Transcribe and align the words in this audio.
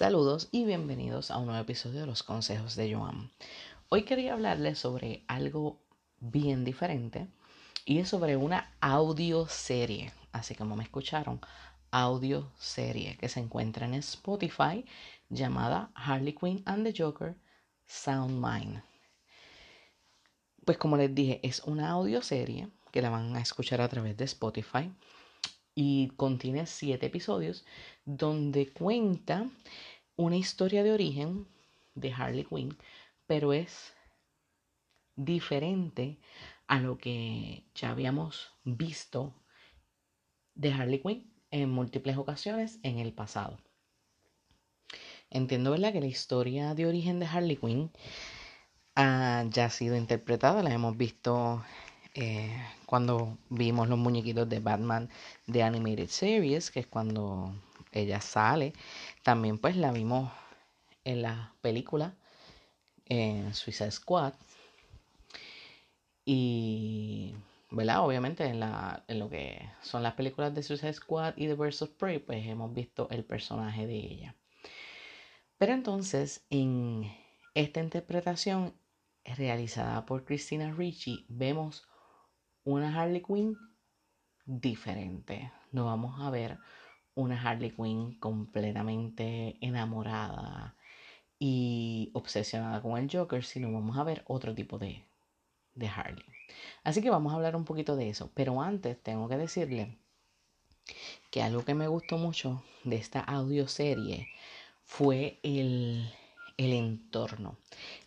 Saludos 0.00 0.48
y 0.50 0.64
bienvenidos 0.64 1.30
a 1.30 1.36
un 1.36 1.44
nuevo 1.44 1.60
episodio 1.60 2.00
de 2.00 2.06
Los 2.06 2.22
Consejos 2.22 2.74
de 2.74 2.94
Joan. 2.94 3.30
Hoy 3.90 4.04
quería 4.04 4.32
hablarles 4.32 4.78
sobre 4.78 5.24
algo 5.28 5.84
bien 6.20 6.64
diferente 6.64 7.28
y 7.84 7.98
es 7.98 8.08
sobre 8.08 8.38
una 8.38 8.74
audioserie, 8.80 10.10
así 10.32 10.54
como 10.54 10.74
me 10.74 10.84
escucharon, 10.84 11.42
audioserie 11.90 13.18
que 13.18 13.28
se 13.28 13.40
encuentra 13.40 13.84
en 13.84 13.92
Spotify 13.92 14.86
llamada 15.28 15.90
Harley 15.94 16.32
Quinn 16.32 16.62
and 16.64 16.90
the 16.90 16.94
Joker 16.96 17.36
Sound 17.84 18.42
Mind. 18.42 18.82
Pues 20.64 20.78
como 20.78 20.96
les 20.96 21.14
dije, 21.14 21.40
es 21.42 21.60
una 21.64 21.90
audioserie 21.90 22.70
que 22.90 23.02
la 23.02 23.10
van 23.10 23.36
a 23.36 23.42
escuchar 23.42 23.82
a 23.82 23.88
través 23.90 24.16
de 24.16 24.24
Spotify 24.24 24.90
y 25.74 26.08
contiene 26.16 26.66
siete 26.66 27.06
episodios 27.06 27.64
donde 28.04 28.72
cuenta 28.72 29.48
una 30.16 30.36
historia 30.36 30.82
de 30.82 30.92
origen 30.92 31.46
de 31.94 32.12
Harley 32.12 32.44
Quinn, 32.44 32.76
pero 33.26 33.52
es 33.52 33.94
diferente 35.16 36.18
a 36.66 36.80
lo 36.80 36.98
que 36.98 37.64
ya 37.74 37.90
habíamos 37.90 38.52
visto 38.64 39.34
de 40.54 40.72
Harley 40.72 41.00
Quinn 41.00 41.32
en 41.50 41.70
múltiples 41.70 42.16
ocasiones 42.16 42.78
en 42.82 42.98
el 42.98 43.12
pasado. 43.12 43.58
Entiendo, 45.30 45.70
¿verdad?, 45.70 45.92
que 45.92 46.00
la 46.00 46.06
historia 46.06 46.74
de 46.74 46.86
origen 46.86 47.20
de 47.20 47.26
Harley 47.26 47.56
Quinn 47.56 47.90
ha 48.96 49.44
ya 49.48 49.70
sido 49.70 49.96
interpretada, 49.96 50.62
la 50.62 50.72
hemos 50.72 50.96
visto 50.96 51.64
eh, 52.14 52.52
cuando 52.86 53.38
vimos 53.48 53.88
los 53.88 53.98
muñequitos 53.98 54.48
de 54.48 54.58
Batman 54.58 55.08
de 55.46 55.62
Animated 55.62 56.08
Series, 56.08 56.70
que 56.70 56.80
es 56.80 56.86
cuando 56.86 57.54
ella 57.92 58.20
sale. 58.20 58.72
También 59.22 59.58
pues 59.58 59.76
la 59.76 59.92
vimos 59.92 60.32
en 61.04 61.22
la 61.22 61.54
película 61.60 62.14
en 63.06 63.52
Suicide 63.54 63.90
Squad. 63.90 64.34
Y, 66.24 67.34
¿verdad? 67.70 68.04
Obviamente 68.04 68.44
en, 68.44 68.60
la, 68.60 69.04
en 69.08 69.18
lo 69.18 69.28
que 69.28 69.68
son 69.82 70.02
las 70.02 70.14
películas 70.14 70.54
de 70.54 70.62
Suicide 70.62 70.92
Squad 70.92 71.34
y 71.36 71.46
The 71.46 71.54
Birds 71.54 71.82
of 71.82 71.90
Prey, 71.90 72.18
pues 72.18 72.46
hemos 72.46 72.72
visto 72.72 73.08
el 73.10 73.24
personaje 73.24 73.86
de 73.86 73.96
ella. 73.96 74.36
Pero 75.58 75.72
entonces, 75.72 76.46
en 76.50 77.12
esta 77.54 77.80
interpretación 77.80 78.74
realizada 79.24 80.06
por 80.06 80.24
Christina 80.24 80.72
Ricci, 80.72 81.26
vemos 81.28 81.86
una 82.64 82.94
Harley 82.98 83.22
Quinn 83.22 83.58
diferente. 84.46 85.52
No 85.72 85.84
vamos 85.84 86.20
a 86.20 86.30
ver 86.30 86.58
una 87.14 87.40
Harley 87.40 87.70
Quinn 87.70 88.18
completamente 88.18 89.56
enamorada 89.60 90.76
y 91.38 92.10
obsesionada 92.14 92.82
con 92.82 92.98
el 92.98 93.10
Joker, 93.10 93.44
sino 93.44 93.72
vamos 93.72 93.96
a 93.98 94.04
ver 94.04 94.22
otro 94.26 94.54
tipo 94.54 94.78
de, 94.78 95.04
de 95.74 95.88
Harley. 95.88 96.24
Así 96.84 97.02
que 97.02 97.10
vamos 97.10 97.32
a 97.32 97.36
hablar 97.36 97.56
un 97.56 97.64
poquito 97.64 97.96
de 97.96 98.10
eso. 98.10 98.30
Pero 98.34 98.60
antes 98.60 99.02
tengo 99.02 99.28
que 99.28 99.36
decirle 99.36 99.98
que 101.30 101.42
algo 101.42 101.64
que 101.64 101.74
me 101.74 101.88
gustó 101.88 102.18
mucho 102.18 102.62
de 102.84 102.96
esta 102.96 103.20
audioserie 103.20 104.28
fue 104.84 105.38
el, 105.42 106.10
el 106.56 106.72
entorno. 106.72 107.56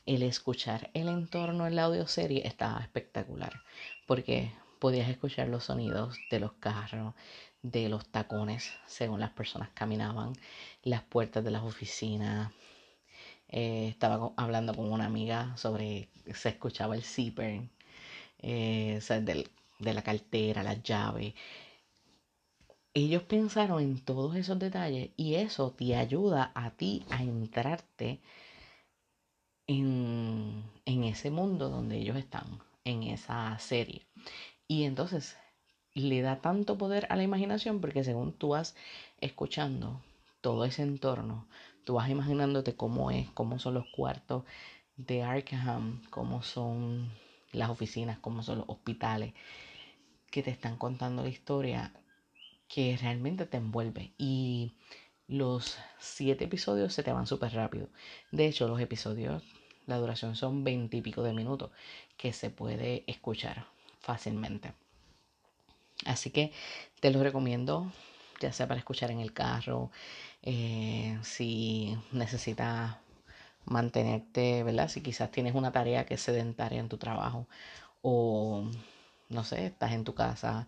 El 0.06 0.22
escuchar 0.24 0.90
el 0.94 1.08
entorno 1.08 1.66
en 1.66 1.76
la 1.76 1.84
audioserie 1.84 2.46
estaba 2.46 2.81
espectacular 2.81 3.64
porque 4.06 4.52
podías 4.80 5.09
escuchar 5.09 5.48
los 5.48 5.64
sonidos 5.66 6.20
de 6.30 6.40
los 6.42 6.54
carros, 6.54 7.16
de 7.64 7.89
los 7.89 8.06
tacones, 8.08 8.72
según 8.86 9.19
las 9.19 9.31
personas 9.31 9.69
caminaban, 9.73 10.33
las 10.83 11.02
puertas 11.03 11.44
de 11.44 11.52
las 11.52 11.64
oficinas. 11.64 12.52
Eh, 13.50 13.88
estaba 13.89 14.33
hablando 14.38 14.73
con 14.75 14.92
una 14.92 15.06
amiga 15.06 15.56
sobre, 15.57 16.09
se 16.34 16.50
escuchaba 16.50 16.96
el 16.96 17.03
zipper, 17.03 17.69
eh, 18.40 19.00
de 19.79 19.94
la 19.94 20.01
cartera, 20.03 20.63
las 20.63 20.84
llaves. 20.84 21.34
Ellos 22.96 23.22
pensaron 23.24 23.81
en 23.84 24.00
todos 24.03 24.35
esos 24.35 24.57
detalles 24.57 25.12
y 25.16 25.35
eso 25.35 25.72
te 25.74 25.95
ayuda 25.95 26.51
a 26.56 26.72
ti 26.72 27.06
a 27.12 27.22
entrarte 27.22 28.19
en, 29.68 30.63
en 30.85 31.03
ese 31.03 31.30
mundo 31.31 31.69
donde 31.69 31.97
ellos 31.97 32.18
están 32.18 32.59
en 32.85 33.03
esa 33.03 33.57
serie. 33.59 34.06
Y 34.68 34.84
entonces 34.85 35.38
le 35.94 36.22
da 36.22 36.42
tanto 36.42 36.78
poder 36.78 37.08
a 37.09 37.16
la 37.16 37.24
imaginación 37.24 37.81
porque 37.81 38.04
según 38.04 38.34
tú 38.34 38.50
vas 38.50 38.76
escuchando 39.22 40.02
todo 40.42 40.66
ese 40.66 40.84
entorno, 40.84 41.48
tú 41.86 41.96
vas 41.96 42.09
imaginándote 42.09 42.76
cómo 42.76 43.12
es, 43.12 43.30
cómo 43.31 43.59
son 43.59 43.76
los 43.76 43.86
cuartos 43.96 44.44
de 44.98 45.24
Arkham, 45.24 46.02
cómo 46.09 46.44
son 46.44 47.12
las 47.52 47.70
oficinas, 47.70 48.20
cómo 48.20 48.44
son 48.44 48.59
los 48.59 48.70
hospitales, 48.70 49.34
que 50.31 50.44
te 50.44 50.52
están 50.52 50.78
contando 50.78 51.24
la 51.24 51.30
historia 51.30 51.94
que 52.68 52.98
realmente 53.00 53.46
te 53.46 53.58
envuelve. 53.58 54.14
Y 54.18 54.74
los 55.28 55.78
siete 56.00 56.46
episodios 56.46 56.94
se 56.94 57.04
te 57.04 57.14
van 57.14 57.28
súper 57.28 57.54
rápido. 57.54 57.90
De 58.31 58.48
hecho, 58.48 58.68
los 58.68 58.80
episodios 58.80 59.44
la 59.86 59.98
duración 59.98 60.36
son 60.36 60.64
veinte 60.64 60.98
y 60.98 61.02
pico 61.02 61.24
de 61.24 61.34
minutos 61.34 61.72
que 62.18 62.31
se 62.34 62.50
puede 62.50 63.04
escuchar 63.08 63.66
fácilmente. 64.00 64.74
Así 66.06 66.31
que 66.31 66.52
te 67.00 67.12
lo 67.12 67.24
recomiendo, 67.24 67.92
ya 68.40 68.52
sea 68.52 68.68
para 68.68 68.80
escuchar 68.80 69.12
en 69.12 69.20
el 69.20 69.34
carro, 69.34 69.92
eh, 70.42 71.18
si 71.24 71.98
necesitas 72.12 72.98
mantenerte, 73.66 74.64
¿verdad? 74.64 74.90
Si 74.90 75.02
quizás 75.02 75.31
tienes 75.31 75.56
una 75.56 75.72
tarea 75.72 76.06
que 76.06 76.16
es 76.16 76.22
sedentaria 76.22 76.80
en 76.80 76.90
tu 76.90 76.98
trabajo 76.98 77.48
o, 78.02 78.70
no 79.30 79.44
sé, 79.44 79.68
estás 79.68 79.94
en 79.94 80.04
tu 80.04 80.14
casa 80.14 80.68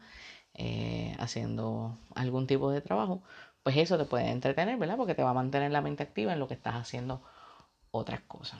eh, 0.54 1.16
haciendo 1.20 1.98
algún 2.16 2.48
tipo 2.48 2.72
de 2.72 2.82
trabajo, 2.82 3.22
pues 3.64 3.78
eso 3.78 3.98
te 3.98 4.06
puede 4.06 4.30
entretener, 4.30 4.78
¿verdad? 4.78 4.98
Porque 4.98 5.16
te 5.16 5.24
va 5.24 5.32
a 5.32 5.34
mantener 5.34 5.72
la 5.72 5.82
mente 5.82 6.04
activa 6.04 6.34
en 6.34 6.40
lo 6.40 6.48
que 6.48 6.54
estás 6.54 6.76
haciendo 6.76 7.22
otras 7.92 8.22
cosas. 8.22 8.60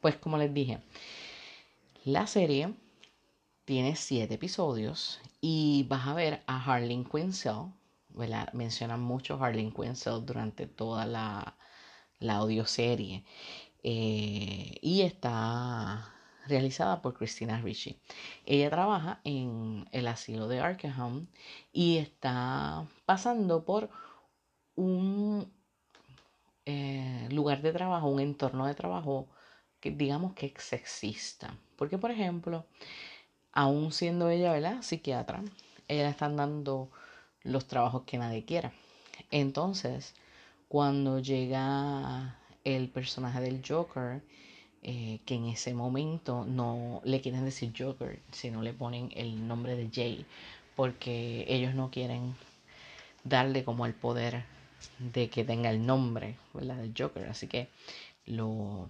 Pues 0.00 0.16
como 0.16 0.38
les 0.38 0.52
dije, 0.52 0.78
la 2.04 2.26
serie 2.26 2.74
tiene 3.68 3.96
siete 3.96 4.36
episodios 4.36 5.20
y 5.42 5.84
vas 5.90 6.06
a 6.06 6.14
ver 6.14 6.42
a 6.46 6.56
Harleen 6.56 7.04
Quinzel. 7.04 7.70
Mencionan 8.54 8.98
mucho 8.98 9.34
Harleen 9.36 9.72
Quinzel 9.72 10.24
durante 10.24 10.66
toda 10.66 11.04
la, 11.04 11.54
la 12.18 12.36
audioserie. 12.36 13.26
Eh, 13.82 14.78
y 14.80 15.02
está 15.02 16.14
realizada 16.46 17.02
por 17.02 17.12
Christina 17.12 17.60
Ricci. 17.60 18.00
Ella 18.46 18.70
trabaja 18.70 19.20
en 19.24 19.86
el 19.92 20.06
asilo 20.06 20.48
de 20.48 20.60
Arkham 20.60 21.26
y 21.70 21.98
está 21.98 22.86
pasando 23.04 23.66
por 23.66 23.90
un 24.76 25.52
eh, 26.64 27.28
lugar 27.30 27.60
de 27.60 27.74
trabajo, 27.74 28.08
un 28.08 28.20
entorno 28.20 28.64
de 28.66 28.74
trabajo 28.74 29.28
que 29.78 29.90
digamos 29.90 30.32
que 30.32 30.46
es 30.46 30.62
sexista. 30.62 31.54
Porque, 31.76 31.98
por 31.98 32.10
ejemplo, 32.10 32.66
aún 33.58 33.90
siendo 33.90 34.30
ella, 34.30 34.52
¿verdad? 34.52 34.82
Psiquiatra, 34.82 35.42
ella 35.88 36.08
están 36.08 36.36
dando 36.36 36.90
los 37.42 37.66
trabajos 37.66 38.04
que 38.04 38.16
nadie 38.16 38.44
quiera. 38.44 38.72
Entonces, 39.32 40.14
cuando 40.68 41.18
llega 41.18 42.38
el 42.62 42.88
personaje 42.88 43.40
del 43.40 43.60
Joker, 43.66 44.22
eh, 44.82 45.18
que 45.26 45.34
en 45.34 45.46
ese 45.46 45.74
momento 45.74 46.44
no 46.44 47.00
le 47.02 47.20
quieren 47.20 47.44
decir 47.44 47.72
Joker, 47.76 48.20
sino 48.30 48.62
le 48.62 48.72
ponen 48.74 49.10
el 49.16 49.48
nombre 49.48 49.74
de 49.74 49.90
Jay, 49.92 50.24
porque 50.76 51.44
ellos 51.48 51.74
no 51.74 51.90
quieren 51.90 52.36
darle 53.24 53.64
como 53.64 53.86
el 53.86 53.94
poder 53.94 54.44
de 55.00 55.30
que 55.30 55.42
tenga 55.42 55.70
el 55.70 55.84
nombre, 55.84 56.36
¿verdad? 56.54 56.76
Del 56.76 56.94
Joker. 56.96 57.26
Así 57.26 57.48
que 57.48 57.68
lo, 58.24 58.88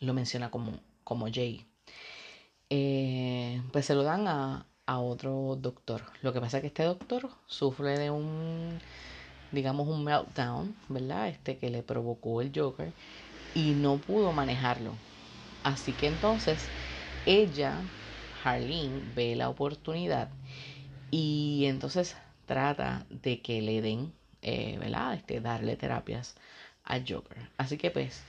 lo 0.00 0.14
menciona 0.14 0.50
como, 0.50 0.80
como 1.04 1.28
Jay. 1.32 1.64
Eh, 2.76 3.62
pues 3.72 3.86
se 3.86 3.94
lo 3.94 4.02
dan 4.02 4.26
a, 4.26 4.66
a 4.86 4.98
otro 4.98 5.56
doctor. 5.60 6.02
Lo 6.22 6.32
que 6.32 6.40
pasa 6.40 6.56
es 6.58 6.60
que 6.62 6.66
este 6.68 6.82
doctor 6.84 7.30
sufre 7.46 7.96
de 7.98 8.10
un, 8.10 8.80
digamos, 9.52 9.88
un 9.88 10.04
meltdown, 10.04 10.76
¿verdad? 10.88 11.28
Este 11.28 11.58
que 11.58 11.70
le 11.70 11.82
provocó 11.84 12.40
el 12.42 12.52
Joker 12.54 12.92
y 13.54 13.74
no 13.74 14.00
pudo 14.00 14.32
manejarlo. 14.32 14.98
Así 15.64 15.94
que 15.94 16.08
entonces 16.08 16.72
ella, 17.26 17.90
Harleen, 18.44 19.14
ve 19.14 19.36
la 19.36 19.48
oportunidad 19.50 20.30
y 21.10 21.64
entonces 21.66 22.16
trata 22.46 23.06
de 23.10 23.40
que 23.42 23.62
le 23.62 23.80
den, 23.82 24.12
eh, 24.42 24.76
¿verdad? 24.78 25.14
Este, 25.14 25.40
darle 25.40 25.76
terapias 25.76 26.34
al 26.84 27.04
Joker. 27.08 27.38
Así 27.56 27.78
que 27.78 27.90
pues 27.90 28.26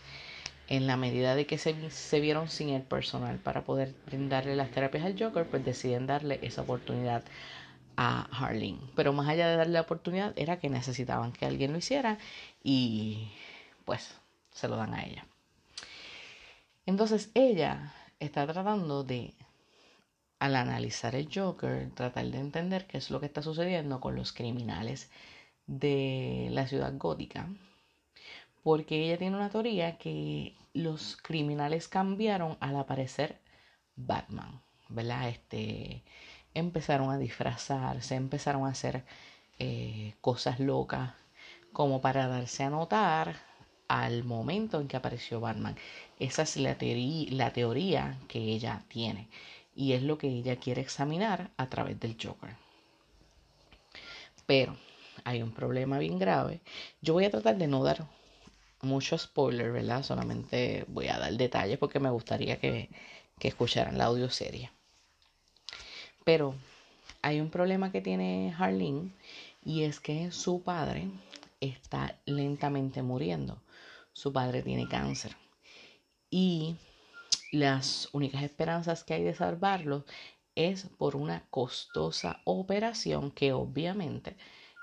en 0.67 0.87
la 0.87 0.97
medida 0.97 1.35
de 1.35 1.45
que 1.45 1.57
se, 1.57 1.89
se, 1.91 2.19
vieron 2.19 2.49
sin 2.49 2.69
el 2.69 2.81
personal 2.81 3.37
para 3.37 3.63
poder 3.63 3.93
brindarle 4.05 4.55
las 4.55 4.71
terapias 4.71 5.05
al 5.05 5.19
Joker, 5.19 5.45
pues 5.45 5.63
deciden 5.63 6.07
darle 6.07 6.39
esa 6.41 6.63
oportunidad 6.63 7.23
a 7.97 8.27
Harleen. 8.31 8.79
Pero 8.95 9.13
más 9.13 9.27
allá 9.29 9.47
de 9.47 9.57
darle 9.57 9.73
la 9.73 9.81
oportunidad, 9.81 10.33
era 10.35 10.59
que 10.59 10.69
necesitaban 10.69 11.31
que 11.31 11.45
alguien 11.45 11.71
lo 11.71 11.77
hiciera 11.77 12.17
y 12.63 13.29
pues 13.85 14.15
se 14.51 14.67
lo 14.67 14.75
dan 14.75 14.93
a 14.93 15.03
ella. 15.03 15.25
Entonces 16.85 17.29
ella 17.33 17.93
está 18.19 18.45
tratando 18.45 19.03
de, 19.03 19.33
al 20.39 20.55
analizar 20.55 21.15
el 21.15 21.29
Joker, 21.33 21.89
tratar 21.93 22.25
de 22.25 22.39
entender 22.39 22.85
qué 22.87 22.97
es 22.97 23.09
lo 23.09 23.19
que 23.19 23.25
está 23.25 23.41
sucediendo 23.41 23.99
con 23.99 24.15
los 24.15 24.33
criminales 24.33 25.09
de 25.67 26.49
la 26.51 26.67
ciudad 26.67 26.93
gótica. 26.97 27.47
Porque 28.65 29.05
ella 29.05 29.19
tiene 29.19 29.37
una 29.37 29.51
teoría 29.51 29.99
que 29.99 30.55
los 30.73 31.17
criminales 31.17 31.87
cambiaron 31.87 32.57
al 32.59 32.75
aparecer 32.77 33.37
Batman, 33.95 34.59
¿verdad? 34.89 35.29
Este, 35.29 36.01
empezaron 36.55 37.11
a 37.11 37.19
disfrazarse, 37.19 38.15
empezaron 38.15 38.65
a 38.65 38.71
hacer 38.71 39.05
eh, 39.59 40.15
cosas 40.19 40.59
locas 40.59 41.11
como 41.73 42.01
para 42.01 42.27
darse 42.27 42.63
a 42.63 42.71
notar 42.71 43.35
al 43.87 44.23
momento 44.23 44.81
en 44.81 44.87
que 44.87 44.97
apareció 44.97 45.39
Batman. 45.39 45.77
Esa 46.17 46.41
es 46.41 46.57
la, 46.57 46.75
la 47.29 47.53
teoría 47.53 48.17
que 48.27 48.39
ella 48.39 48.83
tiene 48.87 49.27
y 49.75 49.93
es 49.93 50.01
lo 50.01 50.17
que 50.17 50.27
ella 50.27 50.55
quiere 50.55 50.81
examinar 50.81 51.51
a 51.57 51.69
través 51.69 51.99
del 51.99 52.17
Joker. 52.19 52.55
Pero 54.47 54.75
hay 55.23 55.43
un 55.43 55.51
problema 55.51 55.99
bien 55.99 56.17
grave. 56.17 56.61
Yo 57.01 57.13
voy 57.13 57.25
a 57.25 57.31
tratar 57.31 57.57
de 57.57 57.67
no 57.67 57.83
dar 57.83 58.07
mucho 58.81 59.17
spoiler, 59.17 59.71
¿verdad? 59.71 60.03
Solamente 60.03 60.85
voy 60.87 61.07
a 61.07 61.19
dar 61.19 61.33
detalles 61.33 61.77
porque 61.77 61.99
me 61.99 62.09
gustaría 62.09 62.59
que, 62.59 62.89
que 63.39 63.47
escucharan 63.47 63.97
la 63.97 64.05
audioserie. 64.05 64.71
Pero 66.23 66.55
hay 67.21 67.39
un 67.39 67.49
problema 67.49 67.91
que 67.91 68.01
tiene 68.01 68.53
Harleen 68.57 69.13
y 69.63 69.83
es 69.83 69.99
que 69.99 70.31
su 70.31 70.61
padre 70.61 71.09
está 71.59 72.19
lentamente 72.25 73.01
muriendo. 73.01 73.61
Su 74.13 74.31
padre 74.31 74.61
tiene 74.61 74.87
cáncer. 74.87 75.35
Y 76.29 76.75
las 77.51 78.09
únicas 78.11 78.43
esperanzas 78.43 79.03
que 79.03 79.13
hay 79.13 79.23
de 79.23 79.33
salvarlo 79.33 80.05
es 80.55 80.87
por 80.97 81.15
una 81.15 81.45
costosa 81.49 82.41
operación 82.45 83.31
que 83.31 83.53
obviamente 83.53 84.37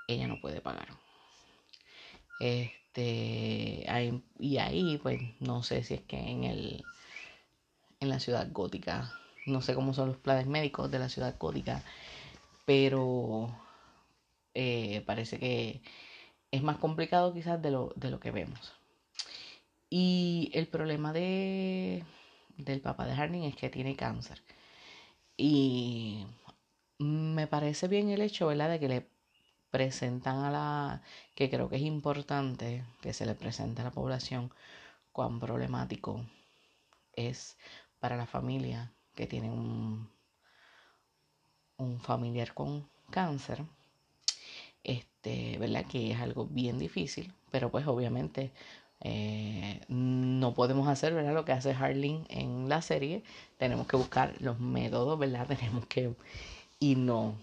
ella 0.06 0.28
no 0.28 0.40
puede 0.40 0.60
pagar. 0.60 0.88
Este, 2.94 4.22
y 4.38 4.58
ahí, 4.58 4.98
pues, 5.02 5.20
no 5.40 5.62
sé 5.62 5.82
si 5.82 5.94
es 5.94 6.02
que 6.02 6.18
en 6.18 6.44
el 6.44 6.84
en 8.00 8.08
la 8.08 8.18
ciudad 8.20 8.48
gótica 8.52 9.14
no 9.46 9.62
sé 9.62 9.74
cómo 9.74 9.94
son 9.94 10.08
los 10.08 10.16
planes 10.18 10.46
médicos 10.46 10.90
de 10.90 10.98
la 10.98 11.08
ciudad 11.08 11.36
gótica, 11.38 11.82
pero 12.66 13.50
eh, 14.54 15.02
parece 15.06 15.38
que 15.38 15.82
es 16.50 16.62
más 16.62 16.78
complicado 16.78 17.32
quizás 17.34 17.62
de 17.62 17.70
lo, 17.70 17.92
de 17.96 18.10
lo 18.10 18.20
que 18.20 18.30
vemos. 18.30 18.72
Y 19.90 20.50
el 20.54 20.68
problema 20.68 21.12
de, 21.12 22.04
del 22.56 22.80
papá 22.80 23.06
de 23.06 23.14
Harning 23.14 23.44
es 23.44 23.56
que 23.56 23.70
tiene 23.70 23.96
cáncer. 23.96 24.42
Y 25.36 26.26
me 26.98 27.46
parece 27.46 27.88
bien 27.88 28.10
el 28.10 28.22
hecho, 28.22 28.46
¿verdad?, 28.48 28.70
de 28.70 28.80
que 28.80 28.88
le 28.88 29.11
presentan 29.72 30.44
a 30.44 30.50
la, 30.50 31.02
que 31.34 31.50
creo 31.50 31.68
que 31.68 31.76
es 31.76 31.82
importante 31.82 32.84
que 33.00 33.14
se 33.14 33.26
le 33.26 33.34
presente 33.34 33.80
a 33.80 33.84
la 33.84 33.90
población 33.90 34.52
cuán 35.12 35.40
problemático 35.40 36.24
es 37.14 37.56
para 37.98 38.16
la 38.16 38.26
familia 38.26 38.92
que 39.14 39.26
tiene 39.26 39.50
un, 39.50 40.10
un 41.78 42.00
familiar 42.00 42.52
con 42.52 42.86
cáncer, 43.10 43.64
este, 44.84 45.56
¿verdad? 45.58 45.86
Que 45.86 46.12
es 46.12 46.20
algo 46.20 46.46
bien 46.46 46.78
difícil, 46.78 47.32
pero 47.50 47.70
pues 47.70 47.86
obviamente 47.86 48.52
eh, 49.00 49.80
no 49.88 50.52
podemos 50.52 50.86
hacer, 50.86 51.14
¿verdad? 51.14 51.32
Lo 51.32 51.46
que 51.46 51.52
hace 51.52 51.72
Harleen 51.72 52.26
en 52.28 52.68
la 52.68 52.82
serie, 52.82 53.22
tenemos 53.56 53.86
que 53.86 53.96
buscar 53.96 54.34
los 54.40 54.60
métodos, 54.60 55.18
¿verdad? 55.18 55.46
Tenemos 55.58 55.86
que 55.86 56.14
irnos 56.78 57.34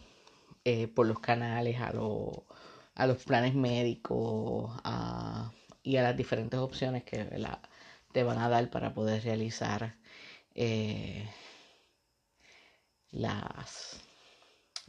eh, 0.65 0.87
por 0.87 1.07
los 1.07 1.19
canales 1.19 1.79
a, 1.79 1.91
a 2.95 3.07
los 3.07 3.23
planes 3.23 3.53
médicos 3.55 4.71
y 5.83 5.97
a 5.97 6.03
las 6.03 6.17
diferentes 6.17 6.59
opciones 6.59 7.03
que 7.03 7.25
te 8.11 8.23
van 8.23 8.39
a 8.39 8.49
dar 8.49 8.69
para 8.69 8.93
poder 8.93 9.23
realizar 9.23 9.95
eh, 10.55 11.27
las, 13.11 13.99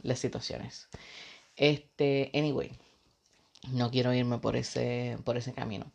las 0.03 0.19
situaciones. 0.19 0.89
Este, 1.55 2.31
anyway, 2.33 2.71
no 3.71 3.91
quiero 3.91 4.13
irme 4.13 4.39
por 4.39 4.55
ese, 4.55 5.17
por 5.25 5.37
ese 5.37 5.53
camino. 5.53 5.91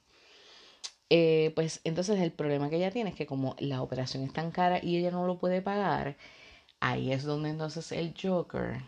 Eh, 1.08 1.52
pues 1.54 1.80
entonces 1.84 2.20
el 2.20 2.32
problema 2.32 2.68
que 2.68 2.76
ella 2.76 2.90
tiene 2.90 3.10
es 3.10 3.16
que 3.16 3.26
como 3.26 3.54
la 3.60 3.80
operación 3.82 4.24
es 4.24 4.32
tan 4.32 4.50
cara 4.50 4.80
y 4.82 4.96
ella 4.96 5.12
no 5.12 5.26
lo 5.26 5.38
puede 5.38 5.62
pagar, 5.62 6.16
ahí 6.80 7.12
es 7.12 7.24
donde 7.24 7.50
entonces 7.50 7.92
el 7.92 8.14
Joker 8.20 8.82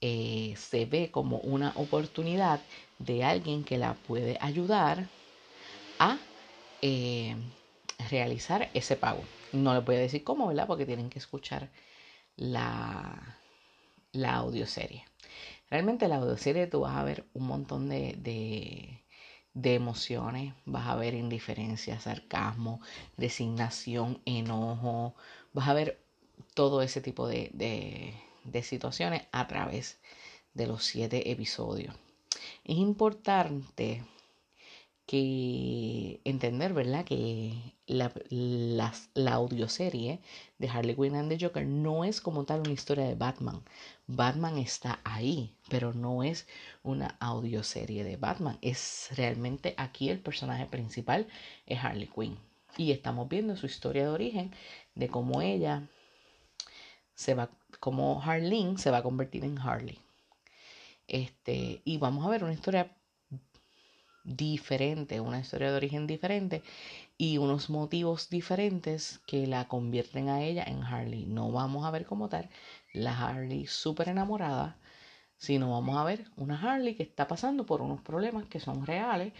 eh, 0.00 0.54
se 0.56 0.86
ve 0.86 1.10
como 1.10 1.38
una 1.40 1.72
oportunidad 1.76 2.66
de 2.98 3.24
alguien 3.24 3.64
que 3.64 3.78
la 3.78 3.94
puede 4.02 4.38
ayudar 4.40 5.10
a 5.98 6.20
eh, 6.82 7.36
realizar 8.10 8.70
ese 8.74 8.96
pago. 8.96 9.28
No 9.52 9.74
le 9.74 9.80
voy 9.80 9.96
a 9.96 10.00
decir 10.00 10.24
cómo, 10.24 10.48
¿verdad? 10.48 10.66
Porque 10.66 10.86
tienen 10.86 11.10
que 11.10 11.18
escuchar 11.18 11.70
la, 12.36 13.42
la 14.12 14.36
audioserie. 14.36 15.04
Realmente 15.70 16.08
la 16.08 16.16
audioserie 16.16 16.66
tú 16.66 16.80
vas 16.80 16.96
a 16.96 17.04
ver 17.04 17.26
un 17.34 17.46
montón 17.46 17.88
de, 17.88 18.14
de, 18.18 19.74
emociones, 19.74 20.54
vas 20.64 20.86
a 20.88 20.96
ver 20.96 21.14
indiferencia, 21.14 22.00
sarcasmo, 22.00 22.80
designación, 23.16 24.22
enojo, 24.24 25.14
vas 25.52 25.68
a 25.68 25.74
ver 25.74 26.00
todo 26.54 26.82
ese 26.82 27.00
tipo 27.00 27.28
de, 27.28 27.50
de, 27.52 28.14
de 28.50 28.62
situaciones 28.62 29.22
a 29.32 29.46
través 29.46 29.98
de 30.54 30.66
los 30.66 30.84
siete 30.84 31.30
episodios. 31.30 31.94
Es 32.64 32.76
importante 32.76 34.02
que 35.08 36.20
entender, 36.24 36.74
¿verdad? 36.74 37.02
Que 37.06 37.54
la, 37.86 38.12
la, 39.14 39.32
audioserie 39.32 40.20
de 40.58 40.68
Harley 40.68 40.94
Quinn 40.94 41.14
and 41.14 41.30
the 41.30 41.42
Joker 41.42 41.64
no 41.64 42.04
es 42.04 42.20
como 42.20 42.44
tal 42.44 42.60
una 42.60 42.72
historia 42.72 43.06
de 43.06 43.14
Batman. 43.14 43.62
Batman 44.06 44.58
está 44.58 45.00
ahí, 45.04 45.54
pero 45.70 45.94
no 45.94 46.22
es 46.22 46.46
una 46.82 47.16
audioserie 47.20 48.04
de 48.04 48.18
Batman. 48.18 48.58
Es 48.60 49.08
realmente 49.16 49.72
aquí 49.78 50.10
el 50.10 50.20
personaje 50.20 50.66
principal 50.66 51.26
es 51.64 51.82
Harley 51.82 52.10
Quinn. 52.14 52.36
Y 52.76 52.92
estamos 52.92 53.30
viendo 53.30 53.56
su 53.56 53.64
historia 53.64 54.02
de 54.02 54.10
origen, 54.10 54.54
de 54.94 55.08
cómo 55.08 55.40
ella 55.40 55.88
se 57.14 57.32
va, 57.34 57.48
como 57.80 58.22
Harleen 58.22 58.78
se 58.78 58.90
va 58.90 58.98
a 58.98 59.02
convertir 59.02 59.44
en 59.44 59.58
Harley. 59.58 59.98
Este, 61.06 61.80
y 61.84 61.98
vamos 61.98 62.24
a 62.26 62.30
ver 62.30 62.44
una 62.44 62.52
historia 62.52 62.86
diferente, 64.24 65.20
una 65.20 65.40
historia 65.40 65.70
de 65.70 65.76
origen 65.76 66.06
diferente 66.06 66.62
y 67.18 67.38
unos 67.38 67.70
motivos 67.70 68.28
diferentes 68.30 69.20
que 69.26 69.46
la 69.46 69.66
convierten 69.66 70.28
a 70.28 70.42
ella 70.42 70.64
en 70.66 70.82
Harley. 70.84 71.26
No 71.26 71.52
vamos 71.52 71.86
a 71.86 71.90
ver 71.90 72.06
como 72.06 72.28
tal 72.28 72.48
la 72.92 73.16
Harley 73.18 73.66
súper 73.66 74.08
enamorada, 74.08 74.76
sino 75.38 75.70
vamos 75.72 75.96
a 75.98 76.04
ver 76.04 76.26
una 76.36 76.60
Harley 76.60 76.94
que 76.94 77.04
está 77.04 77.26
pasando 77.28 77.66
por 77.66 77.82
unos 77.82 78.02
problemas 78.02 78.46
que 78.46 78.60
son 78.60 78.86
reales 78.86 79.32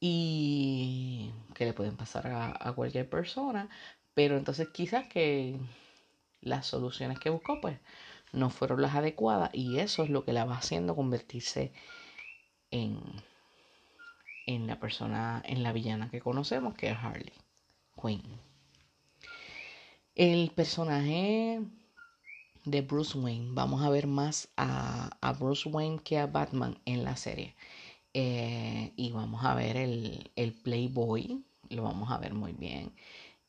y 0.00 1.32
que 1.54 1.66
le 1.66 1.74
pueden 1.74 1.96
pasar 1.96 2.28
a, 2.28 2.56
a 2.60 2.72
cualquier 2.74 3.08
persona, 3.08 3.68
pero 4.14 4.36
entonces 4.36 4.68
quizás 4.72 5.08
que 5.08 5.58
las 6.40 6.66
soluciones 6.66 7.18
que 7.18 7.30
buscó 7.30 7.60
pues 7.60 7.78
no 8.32 8.50
fueron 8.50 8.82
las 8.82 8.94
adecuadas 8.94 9.50
y 9.52 9.78
eso 9.78 10.04
es 10.04 10.10
lo 10.10 10.24
que 10.24 10.32
la 10.32 10.44
va 10.44 10.56
haciendo 10.56 10.94
convertirse 10.96 11.72
en 12.70 13.00
en 14.48 14.66
la 14.66 14.80
persona, 14.80 15.42
en 15.44 15.62
la 15.62 15.74
villana 15.74 16.10
que 16.10 16.20
conocemos, 16.20 16.74
que 16.74 16.88
es 16.88 16.96
Harley 16.96 17.34
Quinn. 18.00 18.22
El 20.14 20.50
personaje 20.52 21.60
de 22.64 22.80
Bruce 22.80 23.18
Wayne, 23.18 23.50
vamos 23.52 23.82
a 23.82 23.90
ver 23.90 24.06
más 24.06 24.48
a, 24.56 25.10
Bruce 25.38 25.68
Wayne 25.68 25.98
que 26.02 26.18
a 26.18 26.26
Batman 26.26 26.78
en 26.86 27.04
la 27.04 27.14
serie. 27.16 27.54
Eh, 28.14 28.94
y 28.96 29.12
vamos 29.12 29.44
a 29.44 29.54
ver 29.54 29.76
el, 29.76 30.52
Playboy, 30.62 31.44
lo 31.68 31.82
vamos 31.82 32.10
a 32.10 32.16
ver 32.16 32.32
muy 32.32 32.54
bien. 32.54 32.94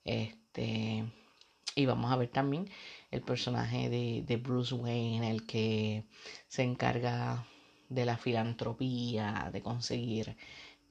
Este, 0.03 1.05
y 1.79 1.85
vamos 1.85 2.11
a 2.11 2.17
ver 2.17 2.29
también 2.29 2.69
el 3.11 3.21
personaje 3.21 3.89
de, 3.89 4.23
de 4.27 4.37
Bruce 4.37 4.75
Wayne, 4.75 5.29
el 5.29 5.45
que 5.45 6.03
se 6.47 6.63
encarga 6.63 7.45
de 7.89 8.05
la 8.05 8.17
filantropía, 8.17 9.49
de 9.51 9.61
conseguir 9.61 10.37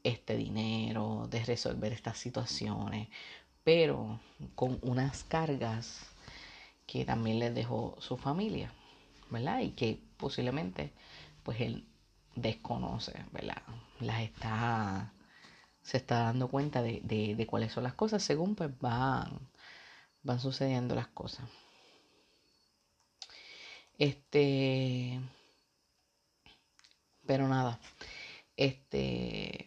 este 0.02 0.36
dinero, 0.36 1.28
de 1.30 1.44
resolver 1.44 1.92
estas 1.92 2.18
situaciones, 2.18 3.08
pero 3.64 4.20
con 4.54 4.78
unas 4.82 5.24
cargas 5.24 6.06
que 6.86 7.04
también 7.04 7.38
les 7.38 7.54
dejó 7.54 7.96
su 8.00 8.16
familia, 8.16 8.72
¿verdad? 9.30 9.60
Y 9.60 9.70
que 9.70 10.00
posiblemente 10.16 10.92
pues 11.42 11.60
él 11.60 11.86
desconoce, 12.34 13.12
¿verdad? 13.32 13.62
Las 14.00 14.22
está, 14.22 15.12
se 15.82 15.98
está 15.98 16.24
dando 16.24 16.48
cuenta 16.48 16.82
de, 16.82 17.00
de, 17.02 17.46
cuáles 17.46 17.72
son 17.72 17.84
las 17.84 17.94
cosas 17.94 18.22
según 18.22 18.54
pues 18.54 18.70
van, 18.80 19.47
van 20.28 20.40
sucediendo 20.40 20.94
las 20.94 21.08
cosas. 21.08 21.48
Este, 23.98 25.20
pero 27.26 27.48
nada, 27.48 27.78
este, 28.56 29.66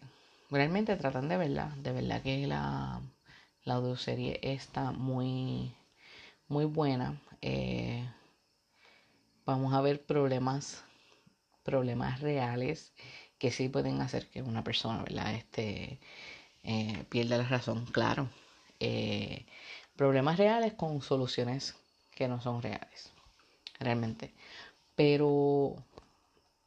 realmente 0.49 0.95
tratan 0.97 1.29
de 1.29 1.37
verla, 1.37 1.75
de 1.77 1.91
verdad 1.93 2.21
que 2.23 2.47
la, 2.47 3.01
la 3.65 3.75
audioserie 3.75 4.39
está 4.43 4.91
muy, 4.91 5.75
muy 6.47 6.65
buena. 6.65 7.21
Eh, 7.41 8.05
vamos 9.45 9.73
a 9.73 9.81
ver 9.81 10.05
problemas, 10.05 10.83
problemas 11.63 12.21
reales 12.21 12.93
que 13.39 13.51
sí 13.51 13.69
pueden 13.69 14.01
hacer 14.01 14.29
que 14.29 14.41
una 14.41 14.63
persona, 14.63 15.03
¿verdad? 15.03 15.35
Este, 15.35 15.99
eh, 16.63 17.05
pierda 17.09 17.37
la 17.37 17.47
razón, 17.47 17.85
claro. 17.87 18.29
Eh, 18.79 19.45
problemas 20.01 20.39
reales 20.39 20.73
con 20.73 21.03
soluciones 21.03 21.75
que 22.15 22.27
no 22.27 22.41
son 22.41 22.63
reales, 22.63 23.11
realmente. 23.79 24.33
Pero 24.95 25.75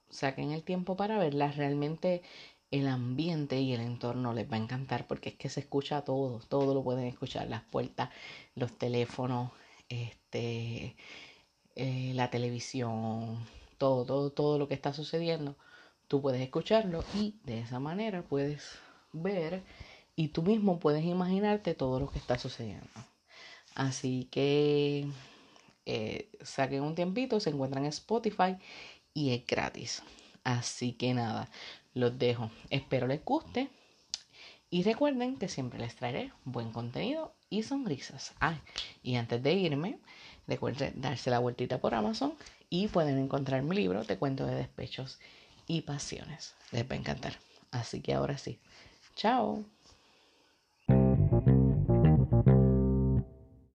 saquen 0.08 0.52
el 0.52 0.62
tiempo 0.62 0.96
para 0.96 1.18
verlas, 1.18 1.56
realmente 1.56 2.22
el 2.70 2.86
ambiente 2.86 3.58
y 3.60 3.72
el 3.72 3.80
entorno 3.80 4.34
les 4.34 4.48
va 4.48 4.54
a 4.54 4.60
encantar 4.60 5.08
porque 5.08 5.30
es 5.30 5.34
que 5.34 5.48
se 5.48 5.58
escucha 5.58 6.02
todo, 6.02 6.38
todo 6.48 6.74
lo 6.74 6.84
pueden 6.84 7.06
escuchar, 7.06 7.48
las 7.48 7.62
puertas, 7.62 8.10
los 8.54 8.78
teléfonos, 8.78 9.50
este, 9.88 10.94
eh, 11.74 12.12
la 12.14 12.30
televisión, 12.30 13.44
todo, 13.78 14.04
todo, 14.04 14.30
todo 14.30 14.58
lo 14.60 14.68
que 14.68 14.74
está 14.74 14.92
sucediendo, 14.92 15.56
tú 16.06 16.22
puedes 16.22 16.40
escucharlo 16.40 17.02
y 17.16 17.34
de 17.42 17.58
esa 17.62 17.80
manera 17.80 18.22
puedes 18.22 18.78
ver 19.12 19.64
y 20.14 20.28
tú 20.28 20.42
mismo 20.42 20.78
puedes 20.78 21.04
imaginarte 21.04 21.74
todo 21.74 21.98
lo 21.98 22.08
que 22.08 22.20
está 22.20 22.38
sucediendo. 22.38 22.86
Así 23.74 24.28
que 24.30 25.06
eh, 25.86 26.28
saquen 26.42 26.82
un 26.82 26.94
tiempito, 26.94 27.40
se 27.40 27.50
encuentran 27.50 27.84
en 27.84 27.90
Spotify 27.90 28.56
y 29.12 29.30
es 29.30 29.46
gratis. 29.46 30.02
Así 30.44 30.92
que 30.92 31.14
nada, 31.14 31.48
los 31.94 32.18
dejo. 32.18 32.50
Espero 32.70 33.06
les 33.06 33.24
guste. 33.24 33.68
Y 34.70 34.82
recuerden 34.82 35.36
que 35.36 35.48
siempre 35.48 35.78
les 35.78 35.94
traeré 35.94 36.32
buen 36.44 36.72
contenido 36.72 37.32
y 37.48 37.62
sonrisas. 37.62 38.32
Ah, 38.40 38.58
y 39.02 39.14
antes 39.14 39.42
de 39.42 39.52
irme, 39.52 39.98
recuerden 40.48 41.00
darse 41.00 41.30
la 41.30 41.38
vueltita 41.38 41.78
por 41.78 41.94
Amazon 41.94 42.34
y 42.70 42.88
pueden 42.88 43.18
encontrar 43.18 43.62
mi 43.62 43.76
libro 43.76 44.04
Te 44.04 44.18
cuento 44.18 44.46
de 44.46 44.56
despechos 44.56 45.20
y 45.68 45.82
pasiones. 45.82 46.54
Les 46.72 46.88
va 46.88 46.94
a 46.94 46.98
encantar. 46.98 47.38
Así 47.70 48.00
que 48.00 48.14
ahora 48.14 48.36
sí. 48.36 48.58
Chao. 49.14 49.64